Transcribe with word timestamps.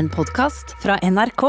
En 0.00 0.08
podkast 0.08 0.76
fra 0.82 0.94
NRK. 1.02 1.42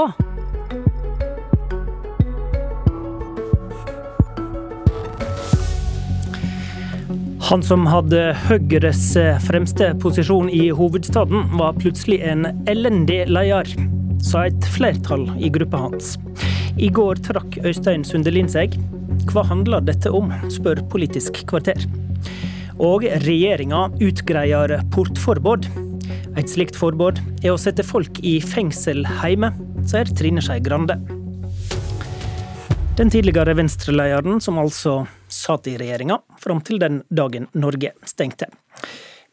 Han 7.47 7.63
som 7.63 7.85
hadde 7.87 8.33
Høyres 8.49 9.05
fremste 9.45 9.93
posisjon 10.03 10.49
i 10.51 10.65
hovedstaden, 10.75 11.45
var 11.61 11.77
plutselig 11.79 12.17
en 12.27 12.49
elendig 12.67 13.21
leder, 13.31 13.71
sa 14.19 14.43
et 14.49 14.67
flertall 14.75 15.29
i 15.39 15.47
gruppa 15.55 15.85
hans. 15.85 16.17
I 16.75 16.89
går 16.91 17.23
trakk 17.23 17.55
Øystein 17.63 18.03
Sundelin 18.03 18.51
seg. 18.51 18.75
Hva 19.31 19.45
handler 19.47 19.87
dette 19.87 20.11
om, 20.11 20.27
spør 20.51 20.83
Politisk 20.91 21.45
kvarter. 21.47 21.87
Og 22.83 23.07
regjeringa 23.23 23.87
utgreier 24.03 24.75
portforbud. 24.91 25.71
Et 26.39 26.47
slikt 26.47 26.77
forbud 26.79 27.17
er 27.43 27.51
å 27.51 27.59
sette 27.59 27.83
folk 27.83 28.21
i 28.23 28.37
fengsel 28.39 29.03
hjemme, 29.19 29.49
sier 29.83 30.07
Trine 30.15 30.39
Skei 30.43 30.61
Grande. 30.63 30.95
Den 32.95 33.11
tidligere 33.11 33.55
venstrelederen, 33.57 34.39
som 34.39 34.59
altså 34.61 35.01
satt 35.31 35.67
i 35.67 35.75
regjeringa 35.81 36.21
fram 36.39 36.61
til 36.63 36.79
den 36.79 37.01
dagen 37.11 37.49
Norge 37.51 37.91
stengte. 38.07 38.47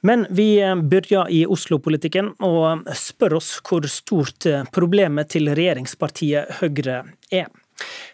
Men 0.03 0.27
vi 0.31 0.59
begynner 0.59 1.31
i 1.31 1.45
Oslo-politikken 1.47 2.33
og 2.43 2.91
spør 2.99 3.39
oss 3.39 3.55
hvor 3.67 3.87
stort 3.91 4.47
problemet 4.75 5.31
til 5.35 5.51
regjeringspartiet 5.55 6.61
Høyre 6.61 7.01
er. 7.31 7.49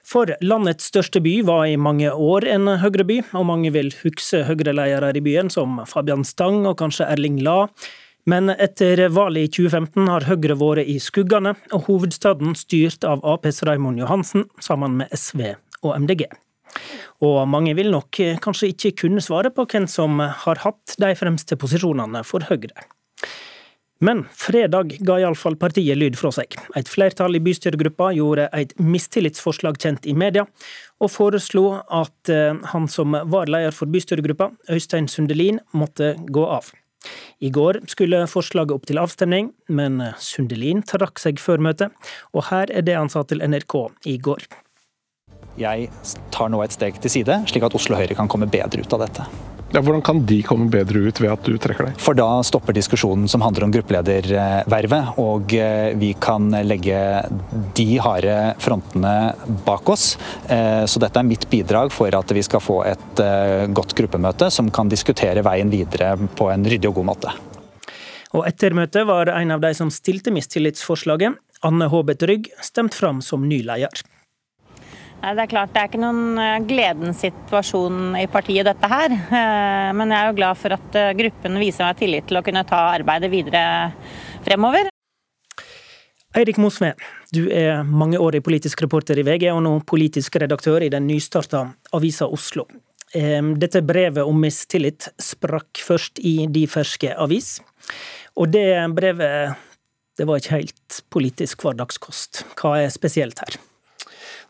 For 0.05 0.29
landets 0.45 0.91
største 0.93 1.25
by 1.25 1.39
var 1.49 1.67
i 1.73 1.81
mange 1.81 2.13
år 2.13 2.45
en 2.53 2.69
Høyre-by, 2.83 3.23
og 3.33 3.49
mange 3.49 3.73
vil 3.73 3.93
huske 4.03 4.45
Høyre-ledere 4.45 5.15
i 5.17 5.25
byen 5.25 5.53
som 5.53 5.81
Fabian 5.89 6.25
Stang 6.29 6.67
og 6.69 6.83
kanskje 6.85 7.09
Erling 7.09 7.41
Lae. 7.45 7.71
Men 8.25 8.49
etter 8.49 9.09
valget 9.13 9.45
i 9.45 9.51
2015 9.53 10.09
har 10.09 10.25
Høyre 10.25 10.57
vært 10.57 10.89
i 10.89 10.97
skuggene, 11.03 11.53
og 11.77 11.91
hovedstaden 11.91 12.55
styrt 12.57 13.05
av 13.05 13.21
Aps 13.21 13.61
Raymond 13.69 14.01
Johansen 14.01 14.47
sammen 14.65 14.97
med 15.03 15.13
SV 15.13 15.51
og 15.85 15.93
MDG. 16.01 16.25
Og 17.25 17.43
mange 17.49 17.75
vil 17.77 17.93
nok 17.93 18.17
kanskje 18.43 18.73
ikke 18.73 18.95
kunne 19.05 19.23
svare 19.25 19.53
på 19.53 19.67
hvem 19.69 19.85
som 19.91 20.23
har 20.25 20.63
hatt 20.65 20.97
de 21.01 21.11
fremste 21.19 21.59
posisjonene 21.61 22.25
for 22.25 22.47
Høyre. 22.49 22.87
Men 24.05 24.25
fredag 24.37 24.97
ga 25.07 25.19
iallfall 25.21 25.55
partiet 25.61 25.97
lyd 26.01 26.17
fra 26.19 26.33
seg. 26.35 26.57
Et 26.77 26.89
flertall 26.91 27.37
i 27.37 27.43
bystyregruppa 27.45 28.11
gjorde 28.17 28.49
et 28.57 28.73
mistillitsforslag 28.81 29.79
kjent 29.81 30.09
i 30.09 30.17
media, 30.17 30.47
og 31.01 31.13
foreslo 31.13 31.67
at 31.93 32.33
han 32.73 32.89
som 32.91 33.17
var 33.33 33.53
leder 33.53 33.77
for 33.77 33.93
bystyregruppa, 33.93 34.51
Øystein 34.73 35.09
Sundelin, 35.13 35.61
måtte 35.77 36.15
gå 36.33 36.49
av. 36.57 36.73
I 37.43 37.51
går 37.55 37.81
skulle 37.91 38.25
forslaget 38.31 38.75
opp 38.75 38.87
til 38.89 39.01
avstemning, 39.03 39.53
men 39.69 40.03
Sundelin 40.23 40.85
trakk 40.87 41.23
seg 41.23 41.41
før 41.43 41.63
møtet, 41.65 41.95
og 42.35 42.47
her 42.51 42.71
er 42.71 42.87
det 42.87 42.99
han 42.99 43.11
sa 43.13 43.25
til 43.27 43.43
NRK 43.43 43.79
i 44.11 44.19
går. 44.23 44.47
Jeg 45.59 45.91
tar 46.35 46.51
nå 46.51 46.63
et 46.65 46.75
steg 46.75 46.97
til 47.03 47.13
side, 47.21 47.43
slik 47.51 47.67
at 47.67 47.75
Oslo 47.79 47.99
Høyre 47.99 48.17
kan 48.19 48.31
komme 48.31 48.51
bedre 48.51 48.83
ut 48.83 48.97
av 48.97 49.07
dette. 49.07 49.27
Ja, 49.75 49.81
hvordan 49.83 50.05
kan 50.07 50.21
de 50.23 50.37
komme 50.47 50.69
bedre 50.71 51.01
ut 51.09 51.19
ved 51.19 51.33
at 51.33 51.49
du 51.51 51.57
trekker 51.59 51.89
deg? 51.89 51.97
For 51.99 52.15
da 52.15 52.29
stopper 52.47 52.77
diskusjonen 52.77 53.27
som 53.27 53.43
handler 53.43 53.65
om 53.67 53.73
gruppeledervervet, 53.75 55.17
og 55.19 55.51
vi 55.99 56.13
kan 56.23 56.47
legge 56.63 57.01
de 57.75 57.87
harde 57.99 58.37
frontene 58.63 59.15
bak 59.67 59.91
oss. 59.91 60.13
Så 60.47 61.03
dette 61.03 61.19
er 61.19 61.27
mitt 61.27 61.49
bidrag 61.51 61.91
for 61.91 62.15
at 62.15 62.37
vi 62.39 62.47
skal 62.47 62.63
få 62.63 62.79
et 62.87 63.25
godt 63.75 63.97
gruppemøte 63.99 64.47
som 64.55 64.71
kan 64.71 64.93
diskutere 64.93 65.43
veien 65.43 65.75
videre 65.75 66.15
på 66.39 66.53
en 66.55 66.71
ryddig 66.71 66.93
og 66.93 67.01
god 67.01 67.11
måte. 67.11 67.35
Og 68.35 68.47
etter 68.47 68.79
møtet 68.79 69.11
var 69.11 69.35
en 69.35 69.57
av 69.59 69.67
de 69.67 69.75
som 69.75 69.91
stilte 69.91 70.31
mistillitsforslaget, 70.35 71.35
Anne 71.67 71.91
Håbet 71.91 72.23
Rygg, 72.31 72.51
stemt 72.63 72.95
fram 72.95 73.19
som 73.27 73.43
ny 73.51 73.65
leder. 73.67 74.07
Det 75.25 75.45
er 75.45 75.49
klart 75.49 75.73
det 75.73 75.81
er 75.81 75.89
ikke 75.89 76.03
noen 76.03 76.67
gledens 76.69 77.23
situasjon 77.25 78.19
i 78.21 78.27
partiet, 78.29 78.67
dette 78.69 78.91
her. 78.91 79.15
Men 79.97 80.13
jeg 80.13 80.21
er 80.21 80.29
jo 80.29 80.37
glad 80.37 80.59
for 80.61 80.77
at 80.77 80.99
gruppen 81.17 81.57
viser 81.63 81.87
meg 81.87 81.97
tillit 82.03 82.29
til 82.29 82.41
å 82.41 82.45
kunne 82.45 82.65
ta 82.69 82.83
arbeidet 82.93 83.33
videre 83.33 83.63
fremover. 84.45 84.91
Eirik 86.35 86.59
Mosve, 86.59 86.93
du 87.33 87.45
er 87.47 87.85
mangeårig 87.87 88.43
politisk 88.45 88.83
reporter 88.83 89.21
i 89.21 89.25
VG, 89.25 89.49
og 89.55 89.63
nå 89.65 89.77
politisk 89.87 90.37
redaktør 90.43 90.83
i 90.83 90.91
den 90.93 91.07
nystarta 91.07 91.63
avisa 91.95 92.27
Oslo. 92.27 92.67
Dette 93.15 93.85
brevet 93.87 94.27
om 94.27 94.41
mistillit 94.43 95.07
sprakk 95.23 95.79
først 95.87 96.19
i 96.19 96.49
De 96.51 96.67
ferske 96.67 97.15
avis, 97.15 97.61
og 98.35 98.51
det 98.51 98.67
brevet 98.97 99.55
det 100.19 100.27
var 100.27 100.43
ikke 100.43 100.59
helt 100.59 100.99
politisk 101.15 101.63
hverdagskost. 101.65 102.45
Hva 102.59 102.77
er 102.83 102.91
spesielt 102.95 103.41
her? 103.43 103.57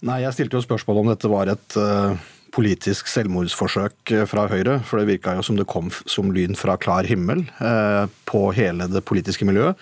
Nei, 0.05 0.21
Jeg 0.21 0.37
stilte 0.37 0.59
jo 0.59 0.65
spørsmål 0.67 0.99
om 1.01 1.07
dette 1.09 1.29
var 1.33 1.49
et 1.49 1.77
uh, 1.81 2.13
politisk 2.53 3.09
selvmordsforsøk 3.09 4.13
fra 4.29 4.45
Høyre. 4.51 4.77
For 4.85 5.01
det 5.01 5.09
virka 5.09 5.33
jo 5.39 5.45
som 5.47 5.57
det 5.57 5.65
kom 5.71 5.89
som 6.05 6.29
lyn 6.35 6.53
fra 6.59 6.77
klar 6.77 7.09
himmel 7.09 7.47
uh, 7.57 8.05
på 8.29 8.51
hele 8.57 8.85
det 8.93 9.01
politiske 9.09 9.49
miljøet. 9.49 9.81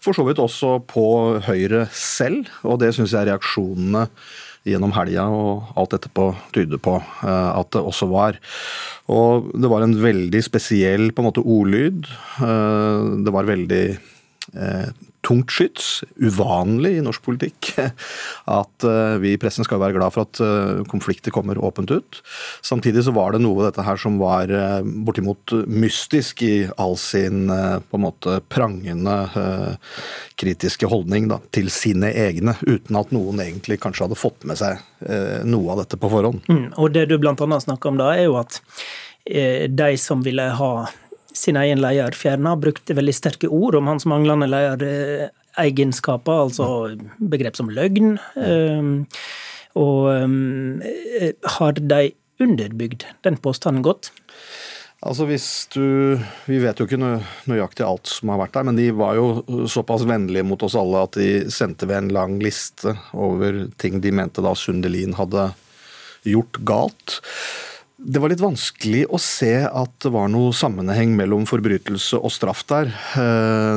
For 0.00 0.16
så 0.16 0.24
vidt 0.24 0.40
også 0.40 0.78
på 0.88 1.04
Høyre 1.44 1.84
selv, 1.92 2.48
og 2.64 2.80
det 2.80 2.94
syns 2.96 3.12
jeg 3.12 3.28
reaksjonene 3.28 4.06
gjennom 4.68 4.94
helga 4.96 5.26
og 5.32 5.68
alt 5.80 5.94
etterpå 5.96 6.30
tyder 6.52 6.80
på 6.82 6.96
at 7.22 7.68
det 7.72 7.80
også 7.80 8.08
var. 8.10 8.36
Og 9.08 9.52
det 9.56 9.70
var 9.70 9.84
en 9.84 9.94
veldig 9.96 10.42
spesiell 10.44 11.08
på 11.12 11.22
en 11.22 11.28
måte 11.28 11.44
ordlyd. 11.44 12.02
det 13.24 13.32
var 13.32 13.48
veldig 13.48 13.84
tungt 15.28 15.52
skyts, 15.52 15.88
uvanlig 16.16 16.94
i 16.96 17.04
norsk 17.04 17.22
politikk, 17.26 17.74
at 18.60 18.86
vi 19.20 19.34
i 19.34 19.40
pressen 19.40 19.66
skal 19.66 19.82
være 19.82 19.98
glad 19.98 20.14
for 20.14 20.24
at 20.24 20.88
konflikter 20.88 21.34
kommer 21.34 21.60
åpent 21.60 21.92
ut. 21.92 22.20
Samtidig 22.64 23.04
så 23.04 23.12
var 23.16 23.34
det 23.34 23.42
noe 23.44 23.60
av 23.60 23.68
dette 23.68 23.84
her 23.84 24.00
som 24.00 24.16
var 24.20 24.50
bortimot 25.04 25.52
mystisk 25.68 26.42
i 26.46 26.54
all 26.80 26.96
sin 27.00 27.46
på 27.48 27.98
en 27.98 28.04
måte 28.04 28.38
prangende 28.48 29.18
kritiske 30.40 30.88
holdning 30.88 31.28
da, 31.30 31.40
til 31.54 31.68
sine 31.72 32.10
egne, 32.14 32.56
uten 32.64 32.96
at 32.98 33.12
noen 33.14 33.42
egentlig 33.44 33.80
kanskje 33.82 34.06
hadde 34.06 34.20
fått 34.20 34.48
med 34.48 34.60
seg 34.60 34.80
noe 35.48 35.74
av 35.74 35.84
dette 35.84 36.00
på 36.00 36.10
forhånd. 36.12 36.40
Mm, 36.48 36.72
og 36.78 36.94
det 36.96 37.08
du 37.10 37.18
blant 37.20 37.42
annet 37.44 37.66
snakker 37.66 37.92
om 37.92 38.00
da, 38.00 38.14
er 38.16 38.28
jo 38.30 38.38
at 38.40 38.62
de 39.68 39.90
som 40.00 40.24
ville 40.24 40.48
ha 40.56 40.72
sin 41.38 41.58
egen 41.60 41.80
leder 41.82 42.16
fjerna, 42.18 42.56
brukte 42.58 42.96
veldig 42.98 43.14
sterke 43.14 43.48
ord 43.48 43.78
om 43.78 43.86
hans 43.90 44.06
manglende 44.10 44.48
lederegenskaper, 44.50 46.44
altså 46.48 46.66
begrep 47.18 47.58
som 47.58 47.70
løgn. 47.70 48.18
Og 49.78 50.00
har 51.58 51.78
de 51.78 52.02
underbygd 52.42 53.06
den 53.26 53.38
påstanden 53.42 53.86
godt? 53.86 54.10
Altså 54.98 55.28
hvis 55.28 55.68
du, 55.70 56.18
Vi 56.50 56.58
vet 56.58 56.80
jo 56.80 56.88
ikke 56.88 56.98
nøyaktig 56.98 57.84
alt 57.86 58.10
som 58.10 58.32
har 58.32 58.40
vært 58.40 58.56
der, 58.56 58.66
men 58.66 58.78
de 58.78 58.88
var 58.98 59.14
jo 59.14 59.44
såpass 59.70 60.02
vennlige 60.08 60.46
mot 60.46 60.62
oss 60.66 60.74
alle 60.78 61.04
at 61.06 61.14
de 61.20 61.46
sendte 61.54 61.86
ved 61.86 62.02
en 62.02 62.14
lang 62.16 62.38
liste 62.42 62.96
over 63.14 63.68
ting 63.78 64.02
de 64.02 64.10
mente 64.14 64.42
da 64.42 64.56
Sundelin 64.58 65.14
hadde 65.18 65.52
gjort 66.26 66.58
galt. 66.66 67.20
Det 67.98 68.20
var 68.22 68.30
litt 68.30 68.42
vanskelig 68.42 69.00
å 69.10 69.18
se 69.18 69.52
at 69.66 69.94
det 70.04 70.10
var 70.14 70.28
noe 70.30 70.52
sammenheng 70.54 71.16
mellom 71.18 71.42
forbrytelse 71.50 72.20
og 72.22 72.30
straff 72.30 72.60
der, 72.70 72.92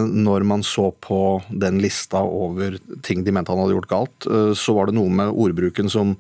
når 0.06 0.46
man 0.46 0.62
så 0.62 0.92
på 1.02 1.40
den 1.50 1.80
lista 1.82 2.22
over 2.22 2.78
ting 3.02 3.26
de 3.26 3.34
mente 3.34 3.50
han 3.50 3.64
hadde 3.64 3.74
gjort 3.80 3.90
galt. 3.90 4.28
Så 4.62 4.76
var 4.78 4.92
det 4.92 4.96
noe 5.00 5.10
med 5.10 5.34
ordbruken 5.34 5.90
som 5.90 6.14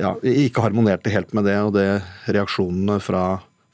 ja, 0.00 0.14
ikke 0.24 0.64
harmonerte 0.64 1.12
helt 1.12 1.36
med 1.36 1.44
det, 1.50 1.58
og 1.66 1.74
det 1.76 1.88
reaksjonene 2.32 2.96
fra 3.04 3.26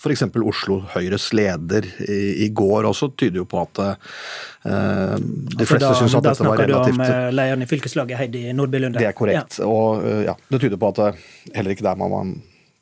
f.eks. 0.05 0.25
Oslo 0.45 0.81
Høyres 0.93 1.31
leder 1.37 1.87
i, 2.05 2.45
i, 2.45 2.49
går 2.53 2.89
også 2.91 3.11
tyder 3.17 3.43
jo 3.43 3.47
på 3.49 3.61
at 3.63 3.81
uh, 3.85 5.15
de 5.17 5.69
fleste 5.69 5.93
syns 6.01 6.17
at 6.19 6.27
dette 6.27 6.45
var 6.45 6.61
relativt 6.61 6.99
Da 7.01 7.07
snakker 7.07 7.23
du 7.23 7.29
om 7.31 7.39
lederen 7.39 7.65
i 7.65 7.69
fylkeslaget, 7.71 8.19
Heidi 8.21 8.43
Nordby 8.57 8.83
Lunde. 8.83 9.00
Det 9.00 9.09
er 9.09 9.17
korrekt. 9.17 9.61
Ja. 9.61 9.69
Og 9.69 10.05
uh, 10.05 10.21
ja, 10.27 10.37
det 10.50 10.61
tyder 10.67 10.81
på 10.81 10.93
at 10.93 11.23
heller 11.55 11.77
ikke 11.77 11.87
der 11.87 12.00
man 12.00 12.12
var 12.12 12.35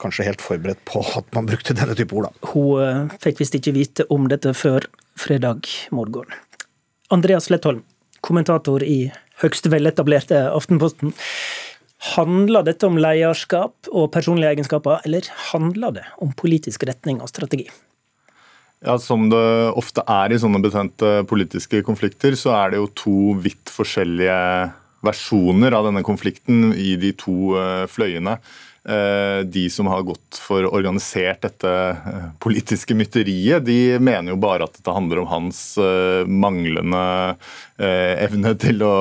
kanskje 0.03 0.27
helt 0.27 0.43
forberedt 0.45 0.83
på 0.89 1.03
at 1.19 1.29
man 1.37 1.49
brukte 1.49 1.77
denne 1.79 1.97
type 1.99 2.17
ord. 2.19 2.29
Da. 2.29 2.53
Hun 2.53 3.13
fikk 3.23 3.43
visst 3.43 3.57
ikke 3.59 3.75
vite 3.77 4.07
om 4.13 4.29
dette 4.31 4.55
før 4.59 4.87
fredag 5.19 5.69
morgen. 5.95 6.33
Andreas 7.13 7.51
Lettholm, 7.53 7.83
kommentator 8.25 8.85
i 8.87 9.13
høgst 9.43 9.69
veletablerte 9.73 10.47
Aftenposten. 10.53 11.15
Handler 12.13 12.65
dette 12.67 12.89
om 12.89 12.99
lederskap 12.99 13.91
og 13.93 14.11
personlige 14.15 14.57
egenskaper, 14.57 15.03
eller 15.07 15.29
handler 15.53 15.99
det 16.01 16.05
om 16.25 16.33
politisk 16.35 16.87
retning 16.89 17.21
og 17.23 17.31
strategi? 17.31 17.69
Ja, 18.83 18.97
Som 18.99 19.29
det 19.31 19.43
ofte 19.79 20.03
er 20.11 20.33
i 20.33 20.41
sånne 20.43 20.59
betente 20.63 21.21
politiske 21.31 21.85
konflikter, 21.87 22.35
så 22.35 22.57
er 22.57 22.73
det 22.73 22.81
jo 22.81 22.89
to 22.99 23.19
vidt 23.45 23.71
forskjellige 23.71 24.39
versjoner 25.07 25.75
av 25.75 25.87
denne 25.87 26.03
konflikten 26.07 26.73
i 26.75 26.97
de 26.99 27.13
to 27.19 27.55
fløyene. 27.91 28.39
De 28.83 29.63
som 29.71 29.87
har 29.87 30.03
gått 30.03 30.41
for 30.43 30.67
organisert 30.67 31.45
dette 31.45 31.73
politiske 32.43 32.97
mytteriet, 32.99 33.63
de 33.63 34.01
mener 34.03 34.35
jo 34.35 34.41
bare 34.43 34.67
at 34.67 34.75
dette 34.75 34.95
handler 34.97 35.21
om 35.23 35.29
hans 35.31 35.61
manglende 36.27 37.03
eh, 37.83 38.25
evne 38.25 38.55
til 38.61 38.83
å 38.85 38.95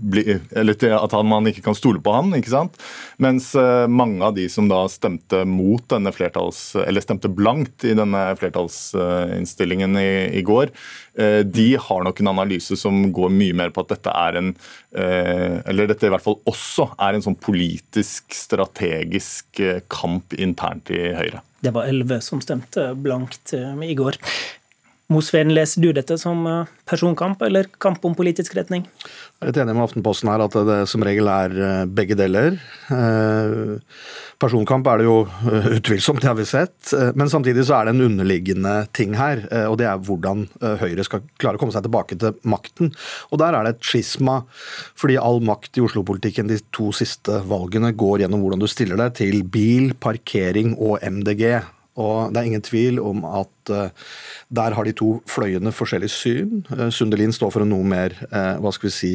bli 0.00 0.24
Eller 0.56 0.76
at 0.96 1.14
man 1.26 1.48
ikke 1.50 1.64
kan 1.64 1.76
stole 1.76 2.02
på 2.02 2.14
han, 2.14 2.32
ikke 2.36 2.52
sant. 2.52 2.78
Mens 3.22 3.52
eh, 3.58 3.86
mange 3.90 4.24
av 4.26 4.36
de 4.36 4.46
som 4.52 4.68
da 4.70 4.82
stemte 4.90 5.44
mot 5.48 5.84
denne 5.90 6.12
flertalls... 6.14 6.74
Eller 6.80 7.04
stemte 7.04 7.30
blankt 7.32 7.86
i 7.88 7.94
denne 7.96 8.22
flertallsinnstillingen 8.40 9.98
i, 10.00 10.10
i 10.40 10.44
går, 10.46 10.72
eh, 11.20 11.40
de 11.46 11.68
har 11.80 12.04
nok 12.06 12.22
en 12.22 12.32
analyse 12.34 12.78
som 12.78 13.02
går 13.14 13.32
mye 13.34 13.56
mer 13.62 13.74
på 13.74 13.84
at 13.84 13.94
dette 13.94 14.14
er 14.14 14.40
en 14.40 14.52
eh, 14.52 15.60
Eller 15.70 15.90
dette 15.90 16.08
i 16.08 16.12
hvert 16.12 16.24
fall 16.24 16.40
også 16.50 16.90
er 16.98 17.16
en 17.16 17.24
sånn 17.24 17.38
politisk, 17.40 18.30
strategisk 19.10 19.60
eh, 19.60 19.80
kamp 19.88 20.32
internt 20.32 20.90
i 20.90 21.12
Høyre. 21.14 21.42
Det 21.60 21.72
var 21.74 21.88
elleve 21.88 22.20
som 22.20 22.40
stemte 22.40 22.94
blankt 22.94 23.52
eh, 23.52 23.74
i 23.84 23.94
går. 23.94 24.16
Mosveen, 25.10 25.50
leser 25.50 25.82
du 25.82 25.88
dette 25.90 26.14
som 26.22 26.44
eh, 26.46 26.68
personkamp 26.86 27.40
eller 27.42 27.66
kamp 27.82 28.04
om 28.06 28.12
politisk 28.14 28.54
retning? 28.54 28.84
Jeg 29.02 29.42
er 29.42 29.48
litt 29.50 29.56
enig 29.58 29.72
med 29.74 29.82
Aftenposten 29.82 30.30
her 30.30 30.44
at 30.44 30.54
det 30.68 30.76
som 30.86 31.02
regel 31.02 31.26
er 31.32 31.56
eh, 31.56 31.80
begge 31.90 32.14
deler. 32.18 32.60
Personkamp 34.40 34.86
er 34.86 35.00
det 35.00 35.08
jo 35.08 35.16
utvilsomt, 35.80 36.22
det 36.22 36.30
har 36.30 36.36
vi 36.38 36.46
sett. 36.46 36.92
Men 37.18 37.32
samtidig 37.32 37.66
så 37.66 37.80
er 37.80 37.88
det 37.88 37.96
en 37.96 38.04
underliggende 38.06 38.76
ting 38.96 39.16
her, 39.18 39.42
og 39.68 39.76
det 39.80 39.88
er 39.90 40.00
hvordan 40.06 40.46
Høyre 40.80 41.04
skal 41.04 41.26
klare 41.42 41.58
å 41.58 41.60
komme 41.60 41.74
seg 41.74 41.84
tilbake 41.84 42.16
til 42.20 42.38
makten. 42.48 42.94
Og 43.28 43.42
der 43.42 43.58
er 43.58 43.66
det 43.66 43.74
et 43.74 43.90
skisma, 43.90 44.38
fordi 44.98 45.18
all 45.20 45.42
makt 45.44 45.76
i 45.76 45.84
Oslo-politikken 45.84 46.48
de 46.48 46.56
to 46.72 46.88
siste 46.96 47.42
valgene 47.50 47.92
går 47.92 48.24
gjennom 48.24 48.46
hvordan 48.46 48.64
du 48.64 48.70
stiller 48.70 49.00
deg 49.02 49.18
til 49.20 49.44
bil, 49.44 49.92
parkering 50.00 50.72
og 50.78 51.04
MDG. 51.04 51.60
Og 52.00 52.32
det 52.32 52.40
er 52.40 52.48
ingen 52.48 52.64
tvil 52.64 53.00
om 53.02 53.24
at 53.28 53.72
uh, 53.72 54.10
der 54.48 54.76
har 54.76 54.86
de 54.86 54.94
to 54.96 55.10
fløyene 55.30 55.72
forskjellig 55.74 56.10
syn. 56.12 56.62
Uh, 56.72 56.88
Sundelin 56.94 57.34
står 57.34 57.52
for 57.54 57.64
en 57.64 57.72
noe 57.74 57.86
mer 57.86 58.16
uh, 58.30 58.56
hva 58.62 58.72
skal 58.74 58.88
vi 58.88 58.94
si, 58.94 59.12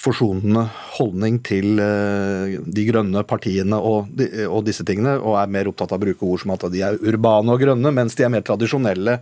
forsonende 0.00 0.66
holdning 0.98 1.40
til 1.44 1.76
de 1.76 2.84
grønne 2.86 3.24
partiene 3.28 3.78
og, 3.78 4.10
de, 4.14 4.28
og, 4.46 4.62
disse 4.66 4.84
tingene, 4.86 5.16
og 5.18 5.38
er 5.40 5.52
mer 5.52 5.70
opptatt 5.70 5.94
av 5.94 6.00
å 6.00 6.04
bruke 6.04 6.26
ord 6.28 6.42
som 6.42 6.54
at 6.54 6.66
de 6.72 6.82
er 6.86 6.98
urbane 7.00 7.52
og 7.54 7.62
grønne, 7.62 7.92
mens 7.94 8.16
de 8.18 8.26
er 8.26 8.32
mer 8.32 8.44
tradisjonelle. 8.46 9.20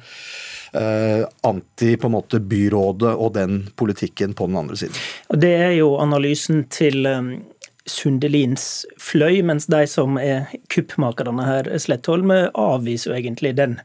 anti 1.45 1.97
på 2.01 2.09
en 2.09 2.15
måte 2.15 2.39
byrådet 2.41 3.11
og 3.13 3.35
den 3.35 3.59
politikken 3.77 4.33
på 4.33 4.47
den 4.49 4.57
andre 4.57 4.77
siden. 4.81 4.97
Det 5.29 5.53
er 5.53 5.75
jo 5.77 5.99
analysen 6.01 6.65
til 6.73 7.07
um 7.07 7.35
Sundelins 7.89 8.87
fløy, 9.01 9.41
mens 9.47 9.69
de 9.71 9.85
som 9.91 10.19
er 10.21 10.51
kuppmakerne 10.73 11.47
her, 11.47 11.71
Slettholm, 11.83 12.31
avviser 12.55 13.11
jo 13.11 13.19
egentlig 13.19 13.57
den 13.59 13.79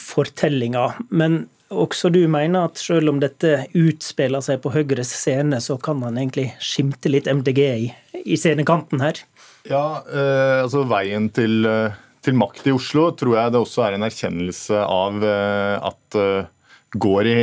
fortellinga. 0.00 0.90
Men 1.08 1.46
også 1.72 2.10
du 2.14 2.20
mener 2.30 2.68
at 2.68 2.78
selv 2.78 3.10
om 3.10 3.20
dette 3.22 3.64
utspiller 3.74 4.44
seg 4.44 4.60
på 4.62 4.72
Høyres 4.74 5.10
scene, 5.16 5.58
så 5.62 5.78
kan 5.82 5.98
man 6.02 6.18
egentlig 6.18 6.50
skimte 6.62 7.10
litt 7.10 7.30
MDG 7.30 7.62
i, 7.66 7.88
i 8.22 8.38
scenekanten 8.38 9.02
her? 9.02 9.22
Ja, 9.66 10.02
eh, 10.06 10.62
altså 10.62 10.84
veien 10.86 11.30
til, 11.34 11.66
eh, 11.66 11.96
til, 12.22 12.36
makt 12.38 12.68
i 12.68 12.74
Oslo 12.76 13.08
tror 13.18 13.34
jeg 13.40 13.54
det 13.54 13.62
også 13.62 13.86
er 13.86 13.96
en 13.96 14.06
erkjennelse 14.06 14.84
av 14.84 15.26
eh, 15.26 15.88
at 15.90 16.18
eh, 16.20 16.52
går, 16.94 17.32
i, 17.32 17.38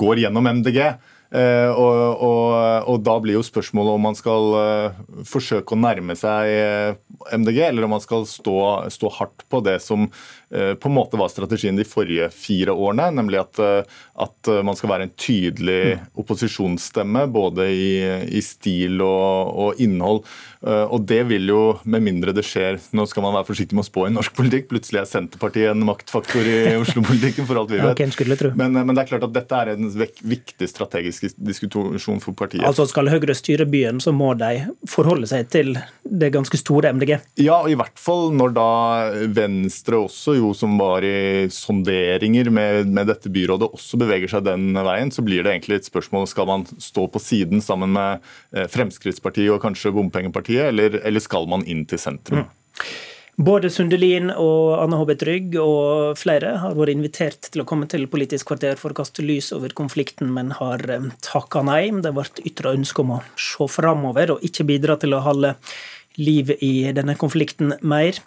går 0.00 0.24
gjennom 0.24 0.48
MDG. 0.62 0.80
Uh, 1.28 1.68
og, 1.76 2.22
og, 2.24 2.52
og, 2.88 3.02
da 3.04 3.18
blir 3.20 3.36
jo 3.36 3.44
spørsmålet 3.44 3.98
om 3.98 4.06
man 4.08 4.16
skal 4.16 4.54
uh, 4.56 5.00
forsøke 5.28 5.76
å 5.76 5.80
nærme 5.80 6.16
seg 6.16 6.48
uh, 6.48 7.34
MDG, 7.36 7.60
eller 7.66 7.84
om 7.84 7.92
man 7.98 8.00
skal 8.00 8.24
stå, 8.28 8.56
stå 8.88 9.12
hardt 9.18 9.44
på 9.52 9.60
det 9.64 9.76
som 9.84 10.08
på 10.48 10.88
en 10.88 10.94
måte 10.96 11.18
var 11.20 11.28
strategien 11.28 11.76
de 11.76 11.84
forrige 11.84 12.30
fire 12.32 12.72
årene, 12.72 13.10
nemlig 13.18 13.36
at, 13.42 13.58
at 14.16 14.48
man 14.64 14.78
skal 14.78 14.88
være 14.94 15.04
en 15.04 15.12
tydelig 15.20 15.98
opposisjonsstemme 16.16 17.26
både 17.28 17.66
i, 17.68 17.90
i 18.32 18.40
stil 18.40 19.02
og, 19.04 19.50
og, 19.52 19.82
innhold. 19.84 20.22
Og 20.64 21.04
det 21.04 21.20
vil 21.28 21.52
jo, 21.52 21.60
med 21.84 22.06
mindre 22.06 22.32
det 22.32 22.46
skjer 22.48 22.80
Nå 22.96 23.04
skal 23.10 23.26
man 23.26 23.36
være 23.36 23.50
forsiktig 23.50 23.76
med 23.76 23.84
å 23.84 23.88
spå 23.90 24.06
i 24.08 24.14
norsk 24.14 24.32
politikk, 24.40 24.70
plutselig 24.72 25.02
er 25.02 25.10
Senterpartiet 25.10 25.74
en 25.74 25.84
maktfaktor 25.84 26.48
i 26.48 26.56
Oslo-politikken, 26.80 27.44
for 27.44 27.60
alt 27.60 27.74
vi 27.74 27.82
vet. 27.82 28.00
Men, 28.56 28.72
men, 28.80 28.96
det 28.96 29.04
er 29.04 29.12
klart 29.12 29.28
at 29.28 29.36
dette 29.36 29.60
er 29.60 29.74
en 29.74 29.92
viktig 29.92 30.70
strategisk 30.72 31.17
diskusjon 31.20 32.20
for 32.22 32.36
partiet. 32.38 32.64
Altså 32.66 32.86
Skal 32.88 33.10
Høyre 33.10 33.36
styre 33.36 33.66
byen, 33.68 34.00
så 34.02 34.12
må 34.14 34.32
de 34.38 34.68
forholde 34.88 35.28
seg 35.30 35.48
til 35.52 35.74
det 36.08 36.30
ganske 36.34 36.60
store 36.60 36.92
MDG? 36.96 37.14
Ja, 37.42 37.60
i 37.68 37.76
hvert 37.78 37.98
fall 38.00 38.32
når 38.36 38.54
da 38.56 38.68
Venstre 39.36 40.02
også, 40.06 40.36
jo 40.38 40.52
som 40.56 40.78
var 40.80 41.06
i 41.06 41.48
sonderinger 41.52 42.52
med, 42.54 42.92
med 42.92 43.10
dette 43.10 43.32
byrådet, 43.32 43.70
også 43.78 44.00
beveger 44.00 44.32
seg 44.32 44.46
den 44.48 44.70
veien, 44.76 45.12
så 45.14 45.24
blir 45.26 45.44
det 45.44 45.54
egentlig 45.54 45.80
et 45.80 45.90
spørsmål 45.90 46.28
skal 46.30 46.48
man 46.50 46.66
stå 46.82 47.08
på 47.12 47.22
siden 47.22 47.62
sammen 47.64 47.94
med 47.96 48.24
eh, 48.54 48.68
Fremskrittspartiet 48.70 49.52
og 49.54 49.62
kanskje 49.64 49.94
Bompengepartiet, 49.96 50.70
eller, 50.70 51.00
eller 51.04 51.24
skal 51.24 51.48
man 51.50 51.66
inn 51.68 51.84
til 51.88 52.00
sentrum? 52.02 52.46
Mm. 52.46 52.54
Både 53.38 53.68
Sundelin 53.70 54.32
og 54.34 54.80
Anne 54.80 54.96
H. 54.98 55.04
Trygg 55.20 55.52
og 55.62 56.18
flere 56.18 56.56
har 56.58 56.72
vært 56.74 56.90
invitert 56.96 57.46
til 57.52 57.62
å 57.62 57.66
komme 57.70 57.86
til 57.86 58.08
Politisk 58.10 58.48
kvarter 58.50 58.74
for 58.80 58.90
å 58.90 58.98
kaste 58.98 59.22
lys 59.22 59.52
over 59.54 59.70
konflikten, 59.78 60.32
men 60.34 60.50
har 60.58 60.82
eh, 60.90 61.06
takka 61.22 61.62
nei. 61.62 61.84
Det 62.02 62.10
ble 62.16 62.26
ytra 62.50 62.74
ønske 62.74 63.04
om 63.04 63.14
å 63.14 63.20
se 63.38 63.68
framover 63.70 64.34
og 64.34 64.42
ikke 64.42 64.66
bidra 64.66 64.98
til 64.98 65.14
å 65.14 65.22
holde 65.22 65.54
liv 66.18 66.50
i 66.58 66.90
denne 66.90 67.14
konflikten 67.20 67.76
mer. 67.86 68.18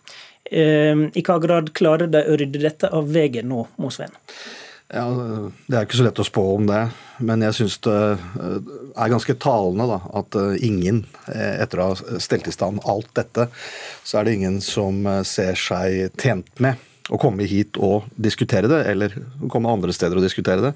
Eh, 0.47 0.95
I 1.11 1.25
hva 1.27 1.41
grad 1.43 1.73
klarer 1.75 2.07
de 2.07 2.23
å 2.31 2.39
rydde 2.39 2.63
dette 2.63 2.87
av 2.95 3.11
veien 3.11 3.51
nå, 3.51 3.65
Mosveen? 3.83 4.15
Ja, 4.91 5.07
Det 5.67 5.77
er 5.77 5.85
ikke 5.85 6.01
så 6.01 6.05
lett 6.05 6.19
å 6.19 6.27
spå 6.27 6.43
om 6.57 6.67
det, 6.67 6.81
men 7.23 7.43
jeg 7.45 7.55
syns 7.61 7.77
det 7.85 7.95
eh, 7.95 8.71
er 8.99 9.13
ganske 9.13 9.37
talende 9.39 9.87
da, 9.87 9.99
at 10.19 10.35
eh, 10.35 10.65
ingen, 10.67 11.05
eh, 11.31 11.61
etter 11.63 11.79
å 11.79 11.91
ha 11.93 12.19
stelt 12.19 12.49
i 12.51 12.55
stand 12.55 12.83
alt 12.83 13.07
dette, 13.15 13.47
så 14.03 14.19
er 14.19 14.27
det 14.27 14.37
ingen 14.39 14.59
som 14.65 15.05
ser 15.27 15.55
seg 15.59 16.17
tjent 16.19 16.51
med 16.59 16.87
å 17.11 17.19
komme 17.19 17.47
hit 17.47 17.79
og 17.81 18.07
diskutere 18.19 18.69
det, 18.71 18.81
eller 18.91 19.15
komme 19.51 19.71
andre 19.71 19.95
steder 19.95 20.19
og 20.19 20.25
diskutere 20.25 20.67
det. 20.67 20.73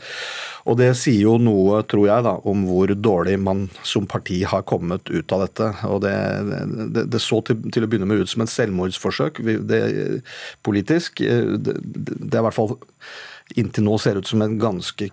Og 0.67 0.79
det 0.79 0.89
sier 0.99 1.27
jo 1.27 1.35
noe, 1.39 1.81
tror 1.87 2.07
jeg, 2.09 2.25
da, 2.25 2.33
om 2.47 2.65
hvor 2.67 2.91
dårlig 2.95 3.35
man 3.39 3.67
som 3.87 4.07
parti 4.09 4.41
har 4.47 4.65
kommet 4.67 5.11
ut 5.11 5.35
av 5.35 5.45
dette. 5.45 5.69
Og 5.91 6.01
det, 6.03 6.15
det, 6.95 7.05
det 7.13 7.23
så 7.23 7.39
til, 7.45 7.61
til, 7.69 7.85
å 7.85 7.91
begynne 7.91 8.09
med 8.09 8.23
ut 8.23 8.31
som 8.31 8.43
et 8.43 8.51
selvmordsforsøk 8.51 9.43
det, 9.69 9.85
politisk. 10.65 11.23
Det, 11.23 11.77
er 11.77 12.41
i 12.41 12.45
hvert 12.49 12.57
fall 12.57 12.75
inntil 13.55 13.85
nå 13.85 13.97
ser 14.01 14.19
ut 14.19 14.27
som 14.27 14.41
en 14.41 14.57
ganske 14.59 15.09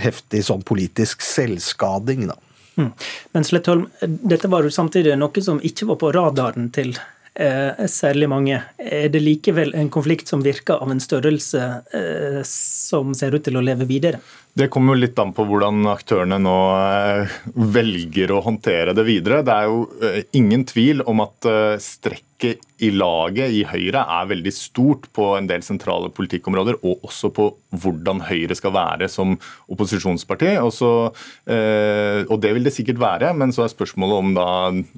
heftig 0.00 0.44
sånn 0.44 0.62
politisk 0.66 1.22
selvskading. 1.22 2.26
da. 2.32 2.36
Mm. 2.76 2.92
Men 3.32 3.44
Slettholm, 3.44 3.88
dette 4.00 4.48
var 4.50 4.64
jo 4.64 4.72
samtidig 4.74 5.16
noe 5.18 5.42
som 5.44 5.60
ikke 5.62 5.86
var 5.92 6.00
på 6.00 6.12
radaren 6.14 6.70
til 6.74 6.94
eh, 7.34 7.86
særlig 7.90 8.28
mange. 8.32 8.62
Er 8.78 9.08
det 9.12 9.22
likevel 9.22 9.74
en 9.74 9.90
konflikt 9.92 10.32
som 10.32 10.42
virker 10.42 10.82
av 10.82 10.90
en 10.90 11.02
størrelse 11.02 11.66
eh, 11.94 12.40
som 12.48 13.14
ser 13.14 13.36
ut 13.36 13.44
til 13.44 13.60
å 13.60 13.64
leve 13.64 13.86
videre? 13.90 14.22
Det 14.54 14.68
kommer 14.70 14.94
jo 14.94 15.02
litt 15.02 15.18
an 15.18 15.32
på 15.34 15.42
hvordan 15.48 15.82
aktørene 15.90 16.36
nå 16.38 16.58
eh, 16.78 17.32
velger 17.74 18.30
å 18.30 18.42
håndtere 18.44 18.92
det 18.94 19.02
videre. 19.02 19.40
Det 19.42 19.50
er 19.50 19.64
jo 19.66 19.80
eh, 19.98 20.20
ingen 20.38 20.62
tvil 20.70 21.02
om 21.10 21.24
at 21.24 21.48
eh, 21.50 21.74
strekket 21.82 22.62
i 22.86 22.92
laget 22.94 23.50
i 23.50 23.64
Høyre 23.66 24.04
er 24.14 24.28
veldig 24.30 24.52
stort 24.54 25.08
på 25.16 25.32
en 25.34 25.48
del 25.50 25.64
sentrale 25.66 26.12
politikkområder, 26.14 26.78
og 26.86 27.02
også 27.08 27.32
på 27.34 27.48
hvordan 27.82 28.22
Høyre 28.28 28.54
skal 28.54 28.76
være 28.76 29.08
som 29.10 29.34
opposisjonsparti. 29.72 30.52
Også, 30.60 30.90
og 31.08 32.36
det 32.42 32.52
vil 32.52 32.68
det 32.68 32.74
sikkert 32.74 33.00
være, 33.00 33.30
men 33.38 33.54
så 33.54 33.64
er 33.64 33.72
spørsmålet 33.72 34.20
om 34.20 34.36
da 34.36 34.46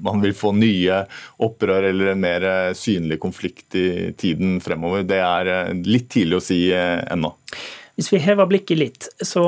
man 0.09 0.25
vil 0.25 0.35
få 0.35 0.57
nye 0.59 1.05
opprør 1.47 1.87
eller 1.93 2.17
en 2.17 2.25
mer 2.25 2.49
synlig 2.75 3.21
konflikt 3.23 3.79
i 3.79 4.11
tiden 4.19 4.59
fremover. 4.65 5.07
Det 5.07 5.23
er 5.23 5.77
litt 5.87 6.11
tidlig 6.17 6.41
å 6.41 6.47
si 6.49 6.63
ennå. 6.75 7.37
Hvis 7.97 8.13
vi 8.13 8.21
hever 8.21 8.49
blikket 8.49 8.79
litt, 8.79 9.07
så 9.25 9.43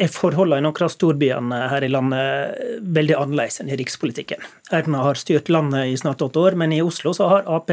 er 0.00 0.12
forholdene 0.12 0.60
i 0.60 0.64
noen 0.66 0.84
av 0.84 0.90
storbyene 0.92 1.60
her 1.72 1.84
i 1.84 1.88
landet 1.90 2.82
veldig 2.84 3.16
annerledes 3.16 3.60
enn 3.62 3.70
i 3.72 3.78
rikspolitikken. 3.80 4.44
Erna 4.76 5.00
har 5.06 5.18
styrt 5.18 5.48
landet 5.48 5.88
i 5.88 5.96
snart 5.98 6.20
åtte 6.24 6.42
år, 6.44 6.58
men 6.60 6.74
i 6.76 6.82
Oslo 6.84 7.14
så 7.16 7.30
har 7.32 7.48
Ap 7.48 7.72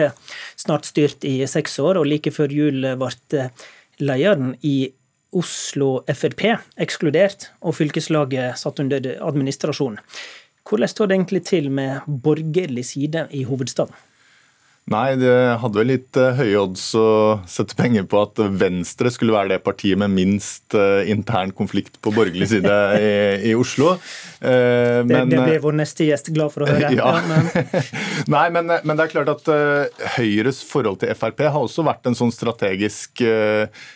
snart 0.56 0.88
styrt 0.88 1.28
i 1.28 1.42
seks 1.48 1.78
år, 1.84 2.00
og 2.00 2.08
like 2.08 2.32
før 2.32 2.56
jul 2.56 2.88
ble 2.98 3.44
lederen 4.00 4.56
i 4.64 4.94
Oslo 5.36 6.06
Frp 6.08 6.46
ekskludert, 6.80 7.50
og 7.60 7.76
fylkeslaget 7.76 8.58
satt 8.64 8.80
under 8.80 9.12
administrasjon. 9.28 10.00
Hvordan 10.68 10.92
står 10.92 11.08
det 11.08 11.18
egentlig 11.18 11.44
til 11.48 11.68
med 11.72 12.08
borgerlig 12.08 12.86
side 12.88 13.28
i 13.36 13.44
hovedstaden? 13.48 14.07
Nei, 14.88 15.18
det 15.20 15.32
hadde 15.60 15.82
vel 15.82 15.90
litt 15.92 16.16
uh, 16.16 16.30
høye 16.38 16.62
odds 16.62 16.84
å 16.96 17.08
sette 17.50 17.76
penger 17.76 18.06
på 18.08 18.22
at 18.24 18.40
Venstre 18.56 19.12
skulle 19.12 19.34
være 19.36 19.52
det 19.52 19.58
partiet 19.66 20.00
med 20.00 20.14
minst 20.16 20.72
uh, 20.80 21.04
intern 21.04 21.52
konflikt 21.56 21.98
på 22.00 22.14
borgerlig 22.16 22.48
side 22.54 22.72
i, 22.96 23.10
i 23.50 23.56
Oslo. 23.60 23.98
Eh, 24.38 25.02
det, 25.04 25.04
men, 25.10 25.34
det 25.34 25.42
blir 25.42 25.60
vår 25.64 25.76
neste 25.82 26.08
gjest 26.08 26.30
glad 26.32 26.54
for 26.54 26.64
å 26.64 26.70
høre. 26.70 26.76
Ja. 26.88 26.92
ja 26.96 27.20
men. 27.28 27.50
Nei, 28.34 28.46
men, 28.54 28.70
men, 28.70 28.94
det 28.96 29.08
er 29.08 29.12
klart 29.12 29.32
at 29.34 29.50
Høyres 30.16 30.62
forhold 30.64 31.02
til 31.02 31.12
Frp 31.18 31.42
har 31.50 31.58
også 31.60 31.84
vært 31.84 32.08
en 32.08 32.16
sånn 32.16 32.32
strategisk 32.32 33.20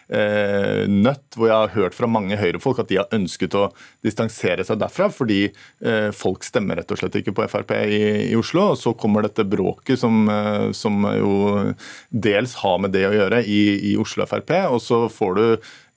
nøtt, 0.10 1.38
hvor 1.38 1.48
jeg 1.48 1.56
har 1.56 1.72
hørt 1.76 1.96
fra 1.96 2.10
mange 2.10 2.36
Høyre-folk 2.40 2.82
at 2.84 2.90
de 2.90 3.00
har 3.00 3.16
ønsket 3.16 3.56
å 3.56 3.68
distansere 4.04 4.66
seg 4.68 4.82
derfra, 4.82 5.08
fordi 5.14 5.54
folk 6.18 6.44
stemmer 6.48 6.82
rett 6.82 6.92
og 6.92 7.00
slett 7.00 7.20
ikke 7.22 7.36
på 7.38 7.48
Frp 7.54 7.76
i, 7.86 8.02
i 8.32 8.36
Oslo. 8.40 8.72
Og 8.74 8.82
så 8.82 8.96
kommer 8.98 9.28
dette 9.28 9.46
bråket 9.48 10.02
som 10.02 10.26
som 10.82 11.06
jo 11.16 11.36
dels 12.10 12.58
har 12.64 12.82
med 12.82 12.94
det 12.96 13.06
å 13.08 13.16
gjøre 13.16 13.44
i, 13.46 13.62
i 13.92 13.96
Oslo 14.02 14.28
Frp. 14.30 14.54
Og 14.74 14.82
så 14.84 15.06
får 15.12 15.40
du 15.40 15.46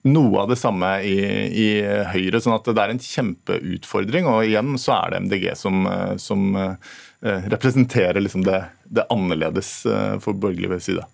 noe 0.05 0.43
av 0.43 0.51
det 0.53 0.57
samme 0.61 0.91
i, 1.03 1.17
i, 1.49 1.69
Høyre. 2.13 2.41
sånn 2.43 2.57
at 2.59 2.69
det 2.69 2.83
er 2.83 2.93
en 2.93 3.01
kjempeutfordring. 3.01 4.29
Og 4.29 4.51
igjen 4.51 4.77
så 4.81 4.99
er 4.99 5.15
det 5.15 5.23
MDG 5.25 5.51
som, 5.57 5.85
som 6.21 6.57
eh, 6.61 7.51
representerer 7.53 8.21
liksom 8.21 8.45
det, 8.45 8.65
det, 8.85 9.07
annerledes 9.13 9.77
eh, 9.89 10.17
for 10.25 10.37
borgerlig 10.37 10.83
side. 10.85 11.07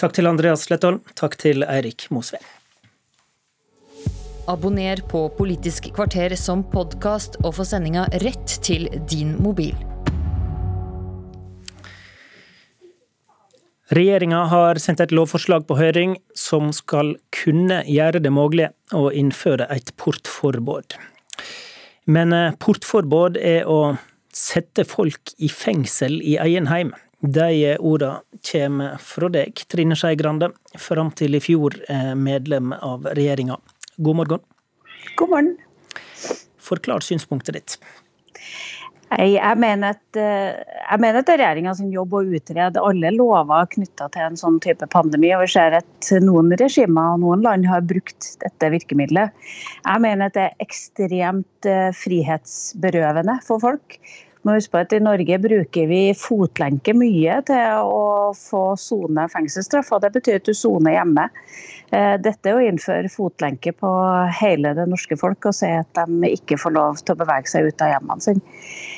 Takk 0.00 0.16
til 0.16 0.28
Andreas 0.28 0.64
Slettholm. 0.68 1.02
Takk 1.16 1.36
til 1.40 1.64
Eirik 1.68 2.08
Mosveen. 2.12 2.44
Abonner 4.46 5.00
på 5.10 5.24
Politisk 5.34 5.88
kvarter 5.96 6.36
som 6.38 6.62
podkast 6.70 7.40
og 7.42 7.56
få 7.58 7.66
sendinga 7.66 8.06
rett 8.22 8.58
til 8.62 8.86
din 9.10 9.34
mobil. 9.42 9.74
Regjeringa 13.94 14.40
har 14.50 14.80
sendt 14.82 14.98
et 15.04 15.12
lovforslag 15.14 15.62
på 15.68 15.76
høring 15.78 16.16
som 16.34 16.72
skal 16.74 17.12
kunne 17.30 17.84
gjøre 17.86 18.18
det 18.24 18.32
mulig 18.34 18.66
å 18.90 19.04
innføre 19.14 19.68
et 19.70 19.92
portforbud. 20.00 20.96
Men 22.10 22.34
eh, 22.34 22.56
portforbud 22.58 23.38
er 23.38 23.68
å 23.70 23.94
sette 24.34 24.82
folk 24.90 25.30
i 25.38 25.46
fengsel 25.52 26.18
i 26.18 26.34
egen 26.42 26.66
heim. 26.66 26.90
De 27.22 27.76
orda 27.78 28.10
kommer 28.50 28.98
fra 29.02 29.30
deg, 29.32 29.62
Trine 29.70 29.94
Skei 29.96 30.18
Grande, 30.18 30.50
fram 30.82 31.12
til 31.14 31.38
i 31.38 31.42
fjor 31.44 31.78
eh, 31.86 32.12
medlem 32.18 32.74
av 32.74 33.06
regjeringa. 33.14 33.60
God 34.02 34.18
morgen. 34.18 34.42
God 35.14 35.30
morgen. 35.30 35.54
Forklar 36.58 37.06
synspunktet 37.06 37.54
ditt. 37.54 37.78
Jeg 39.14 39.58
mener 39.62 39.94
at, 39.94 40.16
eh, 40.18 40.58
jeg 40.90 40.98
mener 40.98 41.20
at 41.20 41.26
det 41.30 41.92
jobb 41.92 42.12
å 42.12 42.24
utrede 42.26 42.82
alle 42.82 43.12
lover 43.14 43.68
knytta 43.70 44.10
til 44.10 44.22
en 44.22 44.36
sånn 44.36 44.58
type 44.60 44.84
pandemi. 44.90 45.32
og 45.32 45.42
Vi 45.42 45.52
ser 45.54 45.78
at 45.78 46.10
noen 46.20 46.50
regimer 46.50 47.14
og 47.14 47.20
noen 47.20 47.42
land 47.42 47.66
har 47.66 47.82
brukt 47.82 48.36
dette 48.42 48.70
virkemidlet. 48.70 49.30
Jeg 49.86 50.00
mener 50.00 50.26
at 50.26 50.34
det 50.34 50.42
er 50.50 50.58
ekstremt 50.58 51.66
eh, 51.66 51.92
frihetsberøvende 51.94 53.40
for 53.46 53.60
folk. 53.60 54.00
Må 54.46 54.54
huske 54.54 54.76
på 54.76 54.82
at 54.84 54.92
I 54.94 55.00
Norge 55.02 55.38
bruker 55.42 55.88
vi 55.90 56.12
fotlenke 56.14 56.92
mye 56.94 57.40
til 57.48 57.80
å 57.82 58.32
få 58.34 58.76
sone 58.78 59.24
fengselsstraff. 59.32 59.90
og 59.90 60.02
Det 60.02 60.12
betyr 60.14 60.38
at 60.38 60.46
du 60.46 60.54
soner 60.54 60.94
hjemme. 60.94 61.24
Eh, 61.90 62.14
dette 62.22 62.54
å 62.54 62.62
innføre 62.62 63.10
fotlenke 63.10 63.72
på 63.74 63.90
hele 64.40 64.72
det 64.78 64.86
norske 64.90 65.18
folk 65.18 65.46
og 65.50 65.54
si 65.54 65.70
at 65.70 65.90
de 65.98 66.30
ikke 66.30 66.58
får 66.62 66.76
lov 66.78 67.02
til 67.02 67.16
å 67.16 67.20
bevege 67.24 67.50
seg 67.50 67.66
ut 67.70 67.82
av 67.82 67.92
hjemmene 67.94 68.22
sine. 68.22 68.56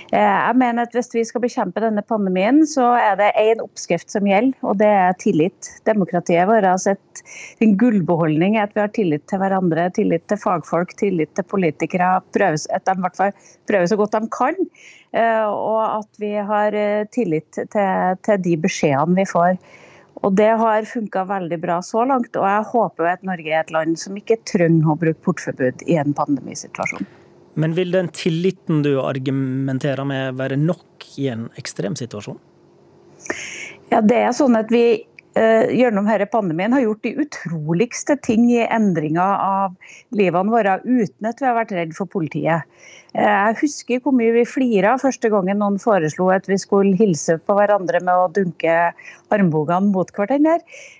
Eh, 0.09 0.17
jeg 0.17 0.57
mener 0.57 0.87
at 0.87 0.95
Hvis 0.97 1.11
vi 1.13 1.25
skal 1.29 1.43
bekjempe 1.45 1.83
denne 1.85 2.03
pandemien, 2.07 2.63
så 2.67 2.95
er 2.97 3.19
det 3.21 3.33
én 3.37 3.61
oppskrift 3.61 4.09
som 4.11 4.25
gjelder, 4.29 4.57
og 4.65 4.79
det 4.81 4.89
er 4.89 5.19
tillit. 5.21 5.69
Demokratiet 5.85 6.49
vårt 6.49 6.65
har 6.65 6.81
sett 6.81 7.23
en 7.61 7.75
gullbeholdning 7.77 8.57
er 8.57 8.69
at 8.69 8.77
vi 8.77 8.81
har 8.81 8.95
tillit 8.97 9.27
til 9.29 9.43
hverandre, 9.43 9.91
tillit 9.93 10.25
til 10.31 10.41
fagfolk, 10.41 10.97
tillit 10.97 11.35
til 11.37 11.45
politikere. 11.45 12.23
Prøves, 12.33 12.65
at 12.73 12.87
de 12.89 12.97
i 12.97 13.05
hvert 13.05 13.21
fall 13.21 13.37
prøver 13.69 13.91
så 13.91 14.01
godt 14.01 14.17
de 14.17 14.33
kan. 14.33 14.57
Eh, 15.13 15.45
og 15.45 15.83
at 15.85 16.23
vi 16.23 16.33
har 16.53 16.81
tillit 17.13 17.53
til, 17.61 18.17
til 18.25 18.43
de 18.49 18.57
beskjedene 18.65 19.21
vi 19.21 19.29
får. 19.29 19.61
Og 20.25 20.35
Det 20.35 20.51
har 20.59 20.89
funka 20.89 21.29
veldig 21.29 21.61
bra 21.63 21.79
så 21.85 22.03
langt, 22.09 22.35
og 22.35 22.49
jeg 22.49 22.67
håper 22.73 23.13
at 23.13 23.23
Norge 23.23 23.53
er 23.53 23.61
et 23.61 23.71
land 23.71 23.95
som 24.01 24.17
ikke 24.19 24.41
trenger 24.49 24.89
å 24.91 24.99
bruke 24.99 25.23
portforbud 25.23 25.85
i 25.87 26.01
en 26.01 26.17
pandemisituasjon. 26.17 27.07
Men 27.59 27.75
vil 27.75 27.91
den 27.91 28.09
tilliten 28.15 28.85
du 28.87 28.93
argumenterer 29.03 30.07
med 30.07 30.37
være 30.39 30.57
nok 30.61 31.09
i 31.19 31.27
en 31.33 31.49
ekstremsituasjon? 31.59 32.39
Ja, 33.91 33.99
det 34.01 34.21
er 34.23 34.35
sånn 34.37 34.55
at 34.59 34.71
vi 34.71 34.85
gjennom 35.39 36.07
denne 36.09 36.27
pandemien 36.31 36.73
har 36.75 36.83
gjort 36.83 37.03
de 37.07 37.15
utroligste 37.25 38.17
ting 38.25 38.47
i 38.51 38.63
endringa 38.65 39.25
av 39.45 39.75
livene 40.17 40.53
våre 40.53 40.79
uten 40.85 41.29
at 41.29 41.43
vi 41.43 41.47
har 41.47 41.57
vært 41.59 41.75
redd 41.77 41.93
for 41.97 42.11
politiet. 42.11 42.67
Jeg 43.17 43.57
husker 43.63 44.03
hvor 44.05 44.13
mye 44.15 44.35
vi 44.35 44.45
flira 44.47 44.93
første 45.01 45.31
gangen 45.33 45.61
noen 45.63 45.79
foreslo 45.81 46.29
at 46.35 46.49
vi 46.51 46.59
skulle 46.61 46.97
hilse 46.99 47.39
på 47.41 47.57
hverandre 47.57 48.03
med 48.05 48.13
å 48.13 48.29
dunke 48.37 48.75
armbogene 49.35 49.93
mot 49.95 50.11
hverandre. 50.15 50.59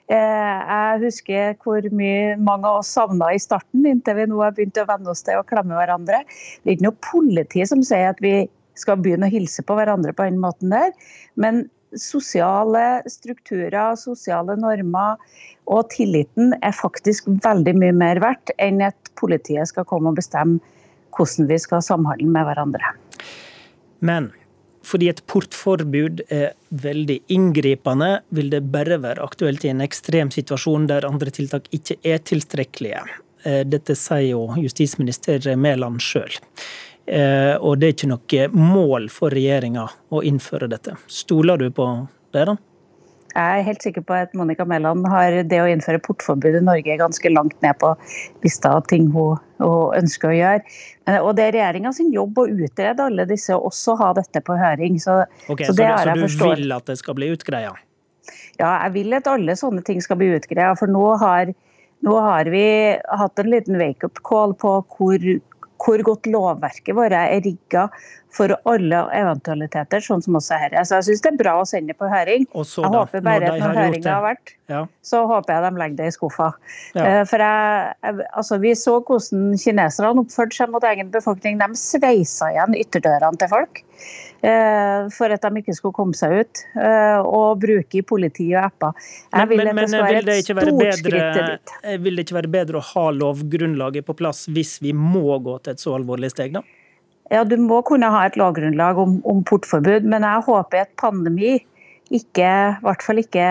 Jeg 0.09 1.01
husker 1.05 1.59
hvor 1.65 1.89
mye 1.93 2.37
mange 2.41 2.69
av 2.69 2.81
oss 2.81 2.95
savna 2.97 3.33
i 3.35 3.43
starten, 3.43 3.85
inntil 3.87 4.23
vi 4.23 4.29
nå 4.31 4.41
har 4.41 4.55
begynt 4.57 4.81
å 4.81 4.89
venne 4.89 5.13
oss 5.13 5.25
til 5.27 5.41
å 5.41 5.47
klemme 5.49 5.77
hverandre. 5.77 6.25
Det 6.63 6.73
er 6.73 6.79
ikke 6.79 6.89
noe 6.89 7.03
politi 7.11 7.67
som 7.69 7.85
sier 7.85 8.15
at 8.15 8.23
vi 8.25 8.47
skal 8.79 9.01
begynne 9.03 9.29
å 9.29 9.33
hilse 9.33 9.65
på 9.67 9.77
hverandre 9.77 10.15
på 10.17 10.27
den 10.29 10.41
måten 10.41 10.73
der. 10.73 10.95
Men 11.37 11.67
sosiale 11.97 13.03
strukturer, 13.09 13.95
sosiale 13.97 14.57
normer 14.61 15.17
og 15.69 15.89
tilliten 15.93 16.55
er 16.63 16.75
faktisk 16.77 17.29
veldig 17.45 17.75
mye 17.79 17.95
mer 17.97 18.21
verdt 18.25 18.53
enn 18.59 18.83
at 18.85 19.13
politiet 19.21 19.71
skal 19.71 19.87
komme 19.89 20.13
og 20.13 20.21
bestemme 20.21 20.61
hvordan 21.17 21.49
vi 21.51 21.59
skal 21.61 21.83
samhandle 21.83 22.29
med 22.31 22.47
hverandre. 22.47 22.93
Men 24.05 24.31
fordi 24.89 25.09
et 25.11 25.23
portforbud 25.29 26.23
er 26.33 26.53
veldig 26.71 27.19
inngripende, 27.35 28.21
vil 28.33 28.51
det 28.53 28.63
bare 28.73 29.01
være 29.03 29.25
aktuelt 29.25 29.67
i 29.67 29.73
en 29.73 29.83
ekstrem 29.85 30.31
situasjon 30.33 30.87
der 30.89 31.07
andre 31.09 31.33
tiltak 31.35 31.67
ikke 31.75 31.99
er 32.07 32.23
tilstrekkelige. 32.25 33.03
Eh, 33.45 33.65
dette 33.69 33.97
sier 33.99 34.31
jo 34.33 34.47
justisminister 34.63 35.45
Mæland 35.61 36.01
sjøl. 36.03 36.39
Eh, 37.09 37.55
og 37.57 37.79
det 37.81 37.89
er 37.89 37.95
ikke 37.97 38.11
noe 38.11 38.49
mål 38.53 39.09
for 39.13 39.33
regjeringa 39.33 39.87
å 40.13 40.23
innføre 40.27 40.69
dette. 40.69 40.99
Stoler 41.09 41.61
du 41.61 41.71
på 41.73 41.87
det, 42.37 42.45
da? 42.51 42.59
Jeg 43.39 43.61
er 43.61 43.67
helt 43.69 43.85
sikker 43.85 44.03
på 44.03 44.17
at 44.17 44.33
Monica 44.37 44.65
Mæland 44.67 45.07
har 45.13 45.35
det 45.47 45.59
å 45.63 45.69
innføre 45.71 46.01
portforbud 46.03 46.57
i 46.59 46.63
Norge 46.65 46.97
ganske 46.99 47.31
langt 47.31 47.55
ned 47.63 47.77
på 47.79 47.93
lista 48.43 48.73
av 48.79 48.87
ting 48.91 49.07
hun, 49.15 49.39
hun 49.63 49.95
ønsker 49.99 50.33
å 50.33 50.37
gjøre. 50.37 50.79
Og 51.21 51.31
det 51.39 51.45
er 51.45 51.55
regjeringa 51.55 51.93
sin 51.95 52.11
jobb 52.13 52.41
å 52.41 52.49
utrede 52.49 53.05
alle 53.05 53.29
disse, 53.29 53.55
og 53.55 53.71
også 53.71 53.95
ha 54.01 54.11
dette 54.19 54.43
på 54.45 54.57
høring. 54.59 54.99
Så, 55.01 55.21
okay, 55.47 55.69
så, 55.69 55.77
det 55.77 55.87
så, 55.93 56.09
det, 56.09 56.33
så 56.35 56.51
du 56.51 56.65
vil 56.65 56.75
at 56.75 56.91
det 56.91 56.99
skal 57.01 57.19
bli 57.21 57.31
utgreia? 57.37 57.77
Ja, 58.59 58.73
jeg 58.89 58.95
vil 58.97 59.15
at 59.21 59.31
alle 59.31 59.55
sånne 59.61 59.85
ting 59.87 60.03
skal 60.03 60.19
bli 60.21 60.33
utgreia. 60.35 60.75
For 60.81 60.91
nå 60.91 61.05
har, 61.23 61.53
nå 62.05 62.19
har 62.25 62.51
vi 62.53 62.67
hatt 63.23 63.45
en 63.45 63.53
liten 63.53 63.79
wake-up 63.79 64.19
call 64.27 64.57
på 64.59 64.81
hvor, 64.97 65.31
hvor 65.79 66.03
godt 66.07 66.27
lovverket 66.27 66.97
vårt 66.97 67.15
er 67.17 67.39
rigga 67.45 67.89
for 68.39 68.55
alle 68.71 69.01
eventualiteter, 69.19 70.03
sånn 70.05 70.23
som 70.25 70.39
også 70.39 70.61
her. 70.63 70.77
Altså, 70.79 70.99
jeg 70.99 71.09
syns 71.09 71.25
det 71.25 71.33
er 71.33 71.41
bra 71.41 71.57
å 71.59 71.67
sende 71.69 71.93
det 71.93 71.99
på 71.99 72.11
høring. 72.11 72.47
Så, 72.55 72.85
jeg 72.85 72.95
håper 72.95 73.25
bare 73.27 73.51
at 73.51 73.63
når 73.63 73.81
høringa 73.81 74.15
har 74.15 74.25
vært, 74.25 74.55
ja. 74.71 74.85
så 75.07 75.25
håper 75.31 75.57
jeg 75.57 75.67
de 75.67 75.83
legger 75.83 75.99
det 75.99 76.09
i 76.13 76.15
skuffa. 76.15 76.49
Ja. 76.95 77.05
Eh, 77.05 77.23
for 77.29 77.45
jeg, 77.45 78.15
altså, 78.29 78.61
Vi 78.63 78.75
så 78.79 78.99
hvordan 79.01 79.59
kineserne 79.59 80.25
oppførte 80.25 80.61
seg 80.61 80.73
mot 80.73 80.87
egen 80.87 81.11
befolkning. 81.15 81.59
De 81.61 81.69
sveisa 81.79 82.53
igjen 82.55 82.79
ytterdørene 82.79 83.43
til 83.43 83.51
folk 83.51 83.83
eh, 84.47 85.09
for 85.15 85.35
at 85.35 85.45
de 85.45 85.63
ikke 85.63 85.75
skulle 85.77 85.97
komme 85.97 86.19
seg 86.19 86.39
ut. 86.43 86.65
Eh, 86.79 87.19
og 87.25 87.61
bruke 87.65 88.01
i 88.01 88.05
politi 88.07 88.51
og 88.55 88.69
apper. 88.69 89.13
Jeg 89.35 89.53
vil 89.53 89.65
men, 89.65 89.75
men, 89.83 89.93
det 89.93 90.03
vil, 90.07 90.25
det 90.29 90.41
ikke 90.45 90.59
være 90.61 90.77
bedre, 90.79 91.99
vil 92.07 92.19
det 92.19 92.27
ikke 92.29 92.41
være 92.41 92.55
bedre 92.59 92.83
å 92.83 92.89
ha 92.95 93.07
lovgrunnlaget 93.19 94.07
på 94.07 94.17
plass 94.19 94.47
hvis 94.53 94.79
vi 94.85 94.95
må 94.97 95.41
gå 95.43 95.59
til 95.63 95.75
et 95.75 95.83
så 95.83 95.97
alvorlig 95.99 96.31
steg, 96.35 96.55
da? 96.55 96.65
Ja, 97.33 97.43
du 97.45 97.57
må 97.61 97.83
kunne 97.85 98.09
ha 98.13 98.23
et 98.27 98.39
lovgrunnlag 98.41 98.99
om, 99.01 99.19
om 99.29 99.43
portforbud, 99.47 100.07
men 100.09 100.25
jeg 100.25 100.47
håper 100.47 100.87
at 100.87 100.95
pandemi 101.01 101.59
ikke, 102.09 102.49
i 102.49 102.85
hvert 102.87 103.05
fall 103.05 103.21
ikke 103.21 103.45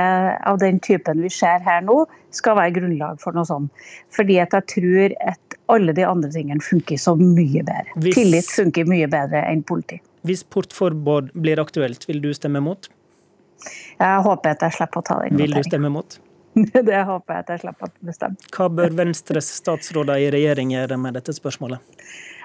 av 0.50 0.57
den 0.62 0.79
typen 0.81 1.22
vi 1.22 1.29
ser 1.34 1.62
her 1.65 1.84
nå, 1.86 2.00
skal 2.34 2.57
være 2.57 2.74
grunnlag 2.79 3.19
for 3.22 3.38
noe 3.38 3.46
sånt. 3.46 3.86
Fordi 4.15 4.39
at 4.41 4.55
jeg 4.57 4.65
tror 4.74 5.17
at 5.29 5.57
alle 5.74 5.93
de 5.93 6.05
andre 6.07 6.31
tingene 6.34 6.63
funker 6.63 6.98
så 7.01 7.13
mye 7.19 7.62
bedre. 7.62 7.98
Hvis, 8.01 8.17
Tillit 8.17 8.50
funker 8.50 8.88
mye 8.89 9.10
bedre 9.12 9.43
enn 9.46 9.62
politi. 9.67 10.00
Hvis 10.27 10.41
portforbud 10.50 11.34
blir 11.38 11.62
aktuelt, 11.62 12.07
vil 12.10 12.24
du 12.24 12.31
stemme 12.36 12.63
mot? 12.63 12.89
Jeg 13.98 14.24
håper 14.25 14.55
at 14.55 14.65
jeg 14.65 14.77
slipper 14.79 15.03
å 15.03 15.05
ta 15.05 15.19
den. 15.24 15.38
Vil 15.39 15.53
du 15.53 15.62
stemme 15.65 15.91
mot? 15.93 16.17
Det 16.57 17.03
håper 17.05 17.36
jeg 17.36 17.43
at 17.43 17.51
jeg 17.53 17.62
slipper 17.62 17.91
å 17.91 18.07
bestemme. 18.10 18.50
Hva 18.55 18.69
bør 18.74 18.96
Venstres 18.98 19.51
statsråder 19.60 20.24
i 20.24 20.31
regjering 20.34 20.74
gjøre 20.74 20.98
med 21.01 21.17
dette 21.19 21.36
spørsmålet? 21.38 22.01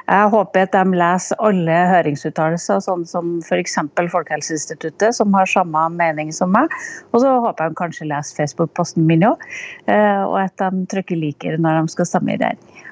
Jeg 0.09 0.31
håper 0.35 0.67
at 0.67 0.75
de 0.75 0.99
leser 0.99 1.39
alle 1.47 1.77
høringsuttalelser, 1.93 2.83
sånn 2.85 3.05
som 3.09 3.37
f.eks. 3.45 3.79
Folkehelseinstituttet, 4.13 5.15
som 5.17 5.35
har 5.37 5.51
samme 5.51 5.85
mening 5.95 6.33
som 6.35 6.53
meg. 6.55 6.73
Og 7.13 7.23
så 7.23 7.37
håper 7.47 7.69
jeg 7.69 7.75
de 7.75 7.81
kanskje 7.83 8.09
leser 8.11 8.43
Facebook-posten 8.43 9.07
min 9.09 9.27
òg, 9.29 9.45
eh, 9.87 10.23
og 10.27 10.41
at 10.43 10.59
de 10.63 10.87
trykker 10.93 11.21
liker 11.21 11.61
når 11.61 11.81
de 11.83 11.97
skal 11.97 12.11
stemme 12.11 12.35
i 12.35 12.41
regjering. 12.41 12.83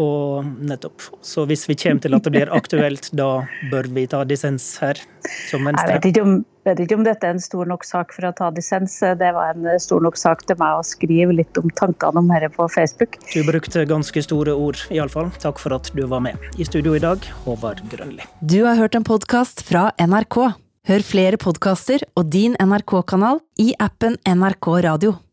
Og 0.00 0.46
nettopp. 0.58 1.04
Så 1.22 1.44
hvis 1.46 1.68
vi 1.68 1.76
kommer 1.78 2.02
til 2.02 2.16
at 2.16 2.26
det 2.26 2.32
blir 2.34 2.50
aktuelt, 2.54 3.10
da 3.14 3.44
bør 3.70 3.86
vi 3.94 4.06
ta 4.10 4.24
dissens 4.26 4.66
her, 4.82 4.98
som 5.50 5.68
Venstre? 5.68 5.86
Jeg 5.92 6.00
vet 6.00 6.08
ikke, 6.10 6.24
om, 6.26 6.32
vet 6.66 6.82
ikke 6.82 6.98
om 6.98 7.04
dette 7.06 7.28
er 7.28 7.36
en 7.36 7.42
stor 7.42 7.70
nok 7.70 7.86
sak 7.86 8.10
for 8.16 8.26
å 8.26 8.32
ta 8.34 8.50
dissens. 8.56 8.96
Det 8.98 9.30
var 9.36 9.54
en 9.54 9.68
stor 9.82 10.02
nok 10.02 10.18
sak 10.18 10.42
til 10.48 10.58
meg 10.58 10.80
å 10.80 10.82
skrive 10.86 11.36
litt 11.38 11.62
om 11.62 11.70
tankene 11.78 12.24
om 12.24 12.34
dette 12.34 12.50
på 12.56 12.66
Facebook. 12.74 13.20
Du 13.30 13.44
brukte 13.46 13.86
ganske 13.86 14.26
store 14.26 14.56
ord, 14.58 14.82
iallfall. 14.90 15.30
Takk 15.44 15.62
for 15.62 15.76
at 15.78 15.92
du 15.94 16.02
var 16.10 16.24
med. 16.26 16.42
I 16.58 16.66
studio 16.66 16.98
i 16.98 17.02
dag, 17.04 17.22
Håvard 17.46 17.84
Grønli. 17.94 18.26
Du 18.42 18.64
har 18.66 18.80
hørt 18.80 18.98
en 18.98 19.06
podkast 19.06 19.62
fra 19.68 19.92
NRK. 20.02 20.42
Hør 20.84 21.00
flere 21.00 21.38
podkaster 21.40 22.02
og 22.12 22.26
din 22.34 22.58
NRK-kanal 22.60 23.38
i 23.62 23.70
appen 23.80 24.18
NRK 24.28 24.68
Radio. 24.84 25.14